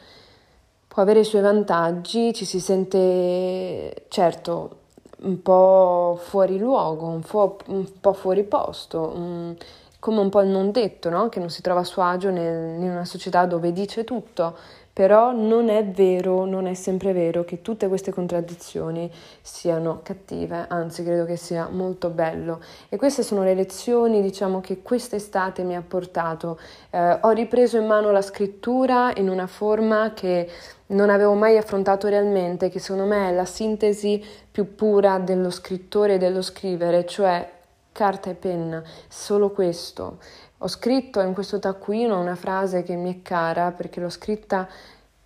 può 0.87 1.03
avere 1.03 1.21
i 1.21 1.25
suoi 1.25 1.43
vantaggi, 1.43 2.33
ci 2.33 2.45
si 2.45 2.61
sente 2.61 4.05
certo 4.07 4.79
un 5.23 5.43
po' 5.43 6.17
fuori 6.23 6.59
luogo, 6.59 7.07
un 7.07 7.23
po', 7.23 7.59
un 7.67 7.87
po 7.99 8.13
fuori 8.13 8.45
posto, 8.45 9.13
un, 9.17 9.57
come 9.99 10.21
un 10.21 10.29
po' 10.29 10.43
il 10.43 10.49
non 10.49 10.71
detto, 10.71 11.11
no? 11.11 11.29
che 11.29 11.41
non 11.41 11.51
si 11.51 11.61
trova 11.61 11.81
a 11.81 11.85
suo 11.85 12.03
agio 12.03 12.31
nel, 12.31 12.81
in 12.81 12.89
una 12.89 13.05
società 13.05 13.47
dove 13.47 13.73
dice 13.73 14.05
tutto 14.05 14.57
però 15.01 15.33
non 15.33 15.71
è 15.71 15.83
vero, 15.83 16.45
non 16.45 16.67
è 16.67 16.75
sempre 16.75 17.15
vero 17.15 17.43
che 17.43 17.63
tutte 17.63 17.89
queste 17.89 18.13
contraddizioni 18.13 19.11
siano 19.41 20.01
cattive, 20.03 20.67
anzi 20.69 21.03
credo 21.03 21.25
che 21.25 21.37
sia 21.37 21.69
molto 21.71 22.11
bello. 22.11 22.61
E 22.91 22.99
queste 22.99 23.23
sono 23.23 23.43
le 23.43 23.55
lezioni, 23.55 24.21
diciamo, 24.21 24.61
che 24.61 24.83
quest'estate 24.83 25.63
mi 25.63 25.75
ha 25.75 25.81
portato. 25.81 26.61
Eh, 26.91 27.19
ho 27.19 27.31
ripreso 27.31 27.79
in 27.79 27.87
mano 27.87 28.11
la 28.11 28.21
scrittura 28.21 29.11
in 29.17 29.31
una 29.31 29.47
forma 29.47 30.13
che 30.13 30.47
non 30.89 31.09
avevo 31.09 31.33
mai 31.33 31.57
affrontato 31.57 32.07
realmente, 32.07 32.69
che 32.69 32.79
secondo 32.79 33.07
me 33.07 33.31
è 33.31 33.33
la 33.33 33.47
sintesi 33.47 34.23
più 34.51 34.75
pura 34.75 35.17
dello 35.19 35.49
scrittore 35.49 36.17
e 36.17 36.19
dello 36.19 36.43
scrivere, 36.43 37.07
cioè 37.07 37.51
carta 37.91 38.29
e 38.29 38.35
penna, 38.35 38.83
solo 39.09 39.49
questo. 39.49 40.19
Ho 40.63 40.69
scritto 40.69 41.21
in 41.21 41.33
questo 41.33 41.59
taccuino 41.59 42.21
una 42.21 42.35
frase 42.35 42.83
che 42.83 42.95
mi 42.95 43.15
è 43.15 43.23
cara 43.23 43.73
perché 43.73 43.99
l'ho 43.99 44.11
scritta 44.11 44.69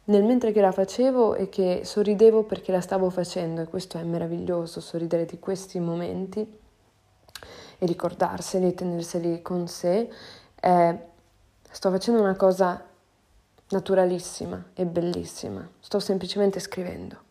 nel 0.04 0.22
mentre 0.22 0.52
che 0.52 0.60
la 0.60 0.70
facevo 0.70 1.34
e 1.34 1.48
che 1.48 1.80
sorridevo 1.82 2.44
perché 2.44 2.70
la 2.70 2.80
stavo 2.80 3.10
facendo 3.10 3.60
e 3.60 3.66
questo 3.66 3.98
è 3.98 4.02
meraviglioso, 4.04 4.80
sorridere 4.80 5.24
di 5.24 5.40
questi 5.40 5.80
momenti 5.80 6.40
e 7.78 7.86
ricordarseli, 7.86 8.74
tenerseli 8.74 9.42
con 9.42 9.66
sé. 9.66 10.08
Eh, 10.60 10.98
sto 11.68 11.90
facendo 11.90 12.20
una 12.20 12.36
cosa 12.36 12.84
naturalissima 13.70 14.66
e 14.72 14.84
bellissima, 14.84 15.68
sto 15.80 15.98
semplicemente 15.98 16.60
scrivendo 16.60 17.22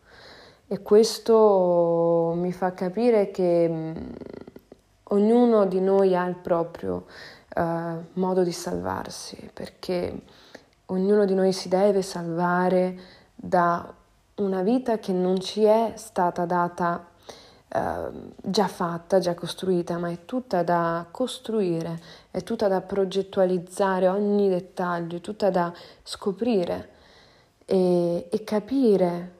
e 0.66 0.82
questo 0.82 2.34
mi 2.36 2.52
fa 2.52 2.74
capire 2.74 3.30
che 3.30 3.68
mm, 3.68 3.96
ognuno 5.04 5.66
di 5.66 5.80
noi 5.80 6.16
ha 6.16 6.26
il 6.26 6.36
proprio 6.36 7.06
uh, 7.54 8.04
modo 8.14 8.42
di 8.42 8.52
salvarsi, 8.52 9.50
perché 9.52 10.22
ognuno 10.86 11.24
di 11.24 11.34
noi 11.34 11.52
si 11.52 11.68
deve 11.68 12.02
salvare 12.02 12.98
da 13.34 13.92
una 14.36 14.62
vita 14.62 14.98
che 14.98 15.12
non 15.12 15.40
ci 15.40 15.62
è 15.62 15.92
stata 15.96 16.44
data 16.44 17.12
eh, 17.68 18.10
già 18.36 18.68
fatta, 18.68 19.18
già 19.18 19.34
costruita, 19.34 19.98
ma 19.98 20.10
è 20.10 20.24
tutta 20.24 20.62
da 20.62 21.06
costruire, 21.10 22.00
è 22.30 22.42
tutta 22.42 22.68
da 22.68 22.80
progettualizzare 22.80 24.08
ogni 24.08 24.48
dettaglio, 24.48 25.16
è 25.16 25.20
tutta 25.20 25.50
da 25.50 25.72
scoprire 26.02 26.90
e, 27.64 28.28
e 28.30 28.44
capire 28.44 29.32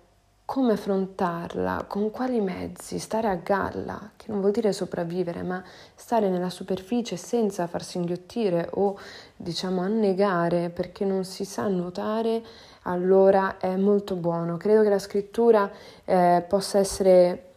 come 0.46 0.74
affrontarla, 0.74 1.86
con 1.88 2.10
quali 2.10 2.40
mezzi, 2.40 2.98
stare 2.98 3.28
a 3.28 3.34
galla, 3.36 4.10
che 4.14 4.26
non 4.28 4.40
vuol 4.40 4.52
dire 4.52 4.72
sopravvivere, 4.72 5.42
ma 5.42 5.62
stare 5.94 6.28
nella 6.28 6.50
superficie 6.50 7.16
senza 7.16 7.66
farsi 7.66 7.96
inghiottire 7.96 8.68
o 8.72 8.98
diciamo 9.36 9.80
annegare 9.80 10.68
perché 10.68 11.06
non 11.06 11.24
si 11.24 11.46
sa 11.46 11.66
nuotare, 11.68 12.42
allora 12.82 13.56
è 13.56 13.74
molto 13.76 14.16
buono. 14.16 14.58
Credo 14.58 14.82
che 14.82 14.90
la 14.90 14.98
scrittura 14.98 15.70
eh, 16.04 16.44
possa 16.46 16.78
essere, 16.78 17.52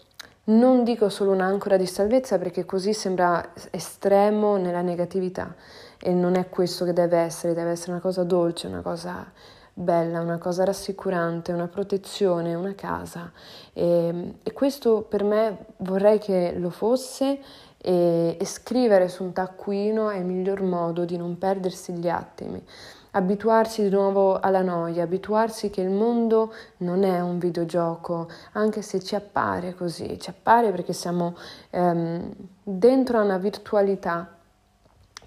non 0.45 0.85
dico 0.85 1.09
solo 1.09 1.31
un'ancora 1.31 1.75
di 1.75 1.85
salvezza 1.85 2.37
perché 2.37 2.63
così 2.63 2.93
sembra 2.93 3.51
estremo 3.69 4.55
nella 4.55 4.81
negatività 4.81 5.53
e 5.99 6.13
non 6.13 6.35
è 6.35 6.47
questo 6.47 6.85
che 6.85 6.93
deve 6.93 7.17
essere, 7.17 7.53
deve 7.53 7.71
essere 7.71 7.91
una 7.91 8.01
cosa 8.01 8.23
dolce, 8.23 8.67
una 8.67 8.81
cosa 8.81 9.29
bella, 9.77 10.21
una 10.21 10.39
cosa 10.39 10.63
rassicurante, 10.63 11.51
una 11.51 11.67
protezione, 11.67 12.55
una 12.55 12.73
casa. 12.73 13.31
E, 13.73 14.33
e 14.41 14.53
questo 14.53 15.03
per 15.03 15.23
me 15.23 15.65
vorrei 15.77 16.17
che 16.17 16.55
lo 16.57 16.71
fosse 16.71 17.39
e, 17.77 18.37
e 18.39 18.45
scrivere 18.45 19.07
su 19.07 19.23
un 19.23 19.33
taccuino 19.33 20.09
è 20.09 20.17
il 20.17 20.25
miglior 20.25 20.63
modo 20.63 21.05
di 21.05 21.15
non 21.15 21.37
perdersi 21.37 21.93
gli 21.93 22.09
attimi 22.09 22.63
abituarsi 23.11 23.81
di 23.81 23.89
nuovo 23.89 24.39
alla 24.39 24.61
noia, 24.61 25.03
abituarsi 25.03 25.71
che 25.71 25.81
il 25.81 25.89
mondo 25.89 26.53
non 26.77 27.03
è 27.03 27.19
un 27.19 27.39
videogioco, 27.39 28.29
anche 28.53 28.83
se 28.83 29.01
ci 29.01 29.15
appare 29.15 29.73
così, 29.73 30.19
ci 30.19 30.29
appare 30.29 30.69
perché 30.69 30.93
siamo 30.93 31.35
ehm, 31.71 32.31
dentro 32.61 33.17
a 33.17 33.23
una 33.23 33.39
virtualità 33.39 34.36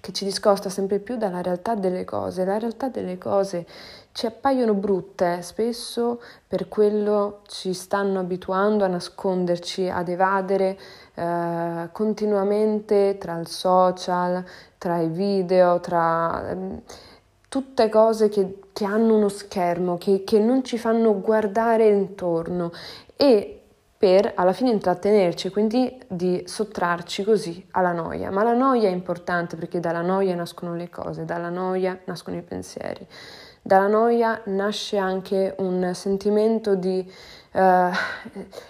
che 0.01 0.11
ci 0.11 0.25
discosta 0.25 0.69
sempre 0.69 0.99
più 0.99 1.15
dalla 1.15 1.41
realtà 1.41 1.75
delle 1.75 2.03
cose. 2.03 2.43
La 2.43 2.57
realtà 2.57 2.89
delle 2.89 3.17
cose 3.17 3.65
ci 4.11 4.25
appaiono 4.25 4.73
brutte, 4.73 5.41
spesso 5.43 6.21
per 6.47 6.67
quello 6.67 7.41
ci 7.47 7.73
stanno 7.73 8.19
abituando 8.19 8.83
a 8.83 8.87
nasconderci, 8.87 9.87
ad 9.87 10.09
evadere 10.09 10.77
eh, 11.13 11.89
continuamente 11.91 13.17
tra 13.19 13.37
il 13.37 13.47
social, 13.47 14.43
tra 14.77 14.97
i 14.99 15.07
video, 15.07 15.79
tra 15.79 16.49
eh, 16.49 16.81
tutte 17.47 17.87
cose 17.89 18.27
che, 18.27 18.59
che, 18.73 18.85
hanno 18.85 19.15
uno 19.15 19.29
schermo, 19.29 19.97
che, 19.97 20.23
che 20.23 20.39
non 20.39 20.63
ci 20.63 20.77
fanno 20.77 21.21
guardare 21.21 21.87
intorno 21.87 22.71
e 23.15 23.60
per 24.01 24.31
alla 24.33 24.51
fine 24.51 24.71
intrattenerci, 24.71 25.51
quindi 25.51 25.95
di 26.07 26.41
sottrarci 26.47 27.23
così 27.23 27.63
alla 27.69 27.91
noia. 27.91 28.31
Ma 28.31 28.41
la 28.41 28.55
noia 28.55 28.89
è 28.89 28.91
importante 28.91 29.57
perché 29.57 29.79
dalla 29.79 30.01
noia 30.01 30.33
nascono 30.33 30.73
le 30.73 30.89
cose, 30.89 31.23
dalla 31.23 31.49
noia 31.49 31.99
nascono 32.05 32.35
i 32.35 32.41
pensieri, 32.41 33.05
dalla 33.61 33.85
noia 33.85 34.41
nasce 34.45 34.97
anche 34.97 35.53
un 35.59 35.91
sentimento 35.93 36.73
di 36.73 37.07
eh, 37.51 37.89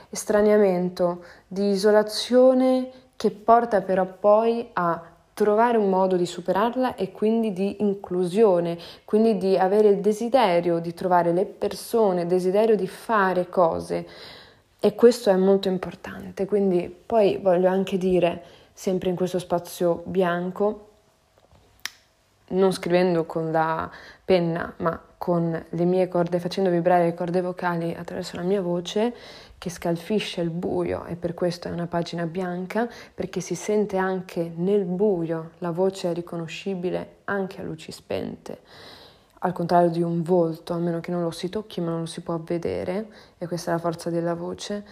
estraniamento, 0.10 1.24
di 1.48 1.70
isolazione 1.70 2.92
che 3.16 3.32
porta 3.32 3.80
però 3.80 4.06
poi 4.06 4.70
a 4.74 5.02
trovare 5.34 5.78
un 5.78 5.90
modo 5.90 6.18
di 6.18 6.26
superarla 6.26 6.96
e 6.96 7.14
quindi 7.14 7.54
di 7.54 7.78
inclusione, 7.80 8.78
quindi 9.06 9.38
di 9.38 9.58
avere 9.58 9.88
il 9.88 10.02
desiderio 10.02 10.80
di 10.80 10.94
trovare 10.94 11.32
le 11.32 11.46
persone, 11.46 12.28
desiderio 12.28 12.76
di 12.76 12.86
fare 12.86 13.48
cose 13.48 14.06
e 14.84 14.96
questo 14.96 15.30
è 15.30 15.36
molto 15.36 15.68
importante, 15.68 16.48
quindi 16.48 16.92
poi 17.06 17.38
voglio 17.38 17.70
anche 17.70 18.00
dire, 18.00 18.44
sempre 18.74 19.12
in 19.12 19.16
questo 19.16 19.38
spazio 19.38 20.02
bianco, 20.08 20.88
non 22.48 22.74
scrivendo 22.74 23.26
con 23.26 23.52
la 23.52 23.88
penna, 24.26 24.74
ma 24.78 25.00
con 25.20 25.66
le 25.70 25.86
mie 25.86 26.08
corde, 26.08 26.40
facendo 26.40 26.72
vibrare 26.72 27.06
le 27.06 27.14
corde 27.14 27.42
vocali 27.42 27.94
attraverso 27.94 28.38
la 28.38 28.42
mia 28.42 28.60
voce, 28.60 29.14
che 29.60 29.70
scalfisce 29.70 30.42
il 30.42 30.50
buio 30.50 31.06
e 31.06 31.16
per 31.16 31.36
questo 31.36 31.68
è 31.68 31.72
una 31.72 31.86
pagina 31.86 32.26
bianca, 32.26 32.90
perché 33.14 33.40
si 33.40 33.54
sente 33.54 33.98
anche 33.98 34.52
nel 34.56 34.86
buio, 34.86 35.52
la 35.60 35.70
voce 35.70 36.10
è 36.10 36.14
riconoscibile 36.16 37.18
anche 37.26 37.62
a 37.62 37.64
luci 37.64 37.92
spente 37.92 38.62
al 39.44 39.54
contrario 39.54 39.90
di 39.90 40.02
un 40.02 40.22
volto, 40.22 40.74
a 40.74 40.78
meno 40.78 41.00
che 41.00 41.12
non 41.12 41.24
lo 41.24 41.32
si 41.32 41.50
tocchi 41.50 41.82
ma 41.82 41.90
non 41.90 42.02
lo 42.02 42.06
si 42.06 42.22
può 42.22 42.40
vedere, 42.40 43.08
e 43.38 43.48
questa 43.48 43.72
è 43.72 43.74
la 43.74 43.80
forza 43.80 44.10
della 44.10 44.36
voce. 44.36 44.86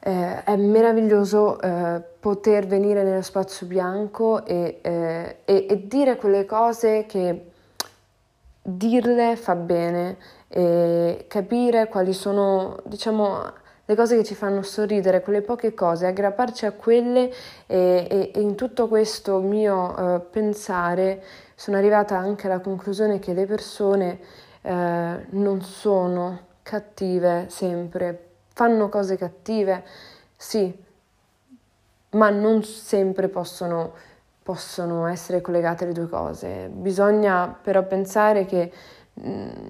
Eh, 0.00 0.44
è 0.44 0.56
meraviglioso 0.56 1.60
eh, 1.60 2.02
poter 2.20 2.66
venire 2.66 3.02
nello 3.04 3.22
spazio 3.22 3.66
bianco 3.66 4.44
e, 4.44 4.80
eh, 4.82 5.36
e, 5.44 5.66
e, 5.68 5.86
dire 5.86 6.16
quelle 6.16 6.44
cose 6.44 7.06
che 7.06 7.52
dirle 8.60 9.36
fa 9.36 9.54
bene 9.54 10.18
e 10.48 11.24
capire 11.26 11.88
quali 11.88 12.12
sono, 12.12 12.76
diciamo, 12.84 13.42
le 13.86 13.94
cose 13.94 14.16
che 14.16 14.24
ci 14.24 14.34
fanno 14.34 14.62
sorridere, 14.62 15.20
quelle 15.20 15.42
poche 15.42 15.74
cose, 15.74 16.06
aggrapparci 16.06 16.66
a 16.66 16.72
quelle 16.72 17.30
e, 17.66 18.30
e 18.34 18.40
in 18.40 18.56
tutto 18.56 18.88
questo 18.88 19.40
mio 19.40 19.96
eh, 20.16 20.20
pensare 20.20 21.22
sono 21.54 21.76
arrivata 21.76 22.16
anche 22.16 22.46
alla 22.46 22.60
conclusione 22.60 23.18
che 23.18 23.32
le 23.32 23.46
persone 23.46 24.18
eh, 24.62 25.26
non 25.30 25.62
sono 25.62 26.40
cattive 26.62 27.46
sempre, 27.48 28.30
fanno 28.52 28.88
cose 28.88 29.16
cattive, 29.16 29.84
sì, 30.36 30.74
ma 32.10 32.30
non 32.30 32.62
sempre 32.64 33.28
possono, 33.28 33.92
possono 34.42 35.06
essere 35.06 35.40
collegate 35.40 35.86
le 35.86 35.92
due 35.92 36.08
cose. 36.08 36.68
Bisogna 36.68 37.48
però 37.48 37.82
pensare 37.84 38.46
che 38.46 38.72
mh, 39.14 39.28
mm, 39.28 39.68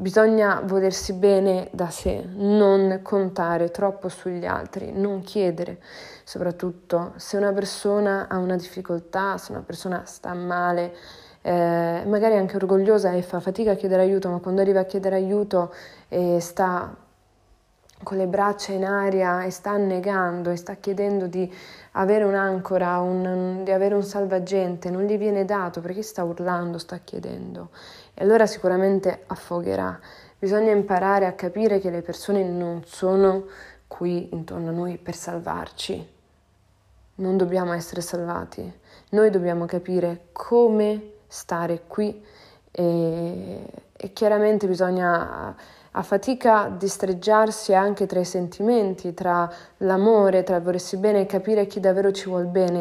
bisogna 0.00 0.62
volersi 0.64 1.12
bene 1.12 1.68
da 1.72 1.90
sé, 1.90 2.24
non 2.34 3.00
contare 3.02 3.70
troppo 3.70 4.08
sugli 4.08 4.46
altri, 4.46 4.92
non 4.92 5.20
chiedere, 5.20 5.78
soprattutto 6.24 7.12
se 7.16 7.36
una 7.36 7.52
persona 7.52 8.26
ha 8.26 8.38
una 8.38 8.56
difficoltà, 8.56 9.36
se 9.36 9.52
una 9.52 9.60
persona 9.60 10.04
sta 10.06 10.32
male, 10.32 10.94
eh, 11.42 12.02
magari 12.06 12.36
anche 12.36 12.56
orgogliosa 12.56 13.12
e 13.12 13.20
fa 13.20 13.40
fatica 13.40 13.72
a 13.72 13.74
chiedere 13.74 14.00
aiuto, 14.00 14.30
ma 14.30 14.38
quando 14.38 14.62
arriva 14.62 14.80
a 14.80 14.84
chiedere 14.84 15.16
aiuto 15.16 15.74
e 16.08 16.40
sta 16.40 16.96
con 18.02 18.16
le 18.16 18.26
braccia 18.26 18.72
in 18.72 18.86
aria 18.86 19.42
e 19.42 19.50
sta 19.50 19.72
annegando 19.72 20.48
e 20.48 20.56
sta 20.56 20.74
chiedendo 20.76 21.26
di 21.26 21.52
avere 21.92 22.24
un'ancora, 22.24 22.98
un, 23.00 23.62
di 23.64 23.70
avere 23.70 23.94
un 23.94 24.02
salvagente, 24.02 24.88
non 24.88 25.02
gli 25.02 25.18
viene 25.18 25.44
dato 25.44 25.82
perché 25.82 26.02
sta 26.02 26.24
urlando, 26.24 26.78
sta 26.78 26.98
chiedendo. 27.04 27.68
E 28.14 28.22
allora 28.22 28.46
sicuramente 28.46 29.24
affogherà. 29.26 29.98
Bisogna 30.38 30.72
imparare 30.72 31.26
a 31.26 31.32
capire 31.32 31.80
che 31.80 31.90
le 31.90 32.02
persone 32.02 32.44
non 32.44 32.82
sono 32.86 33.46
qui 33.86 34.28
intorno 34.32 34.68
a 34.68 34.72
noi 34.72 34.96
per 34.98 35.14
salvarci. 35.14 36.08
Non 37.16 37.36
dobbiamo 37.36 37.72
essere 37.72 38.00
salvati. 38.00 38.72
Noi 39.10 39.30
dobbiamo 39.30 39.66
capire 39.66 40.28
come 40.32 41.12
stare 41.26 41.82
qui 41.86 42.24
e, 42.70 43.64
e 43.96 44.12
chiaramente 44.12 44.66
bisogna 44.66 45.54
a 45.92 46.02
fatica 46.02 46.68
distreggiarsi 46.68 47.74
anche 47.74 48.06
tra 48.06 48.20
i 48.20 48.24
sentimenti, 48.24 49.12
tra 49.12 49.50
l'amore, 49.78 50.44
tra 50.44 50.56
il 50.56 50.62
volersi 50.62 50.96
bene 50.96 51.22
e 51.22 51.26
capire 51.26 51.66
chi 51.66 51.80
davvero 51.80 52.12
ci 52.12 52.28
vuol 52.28 52.46
bene. 52.46 52.78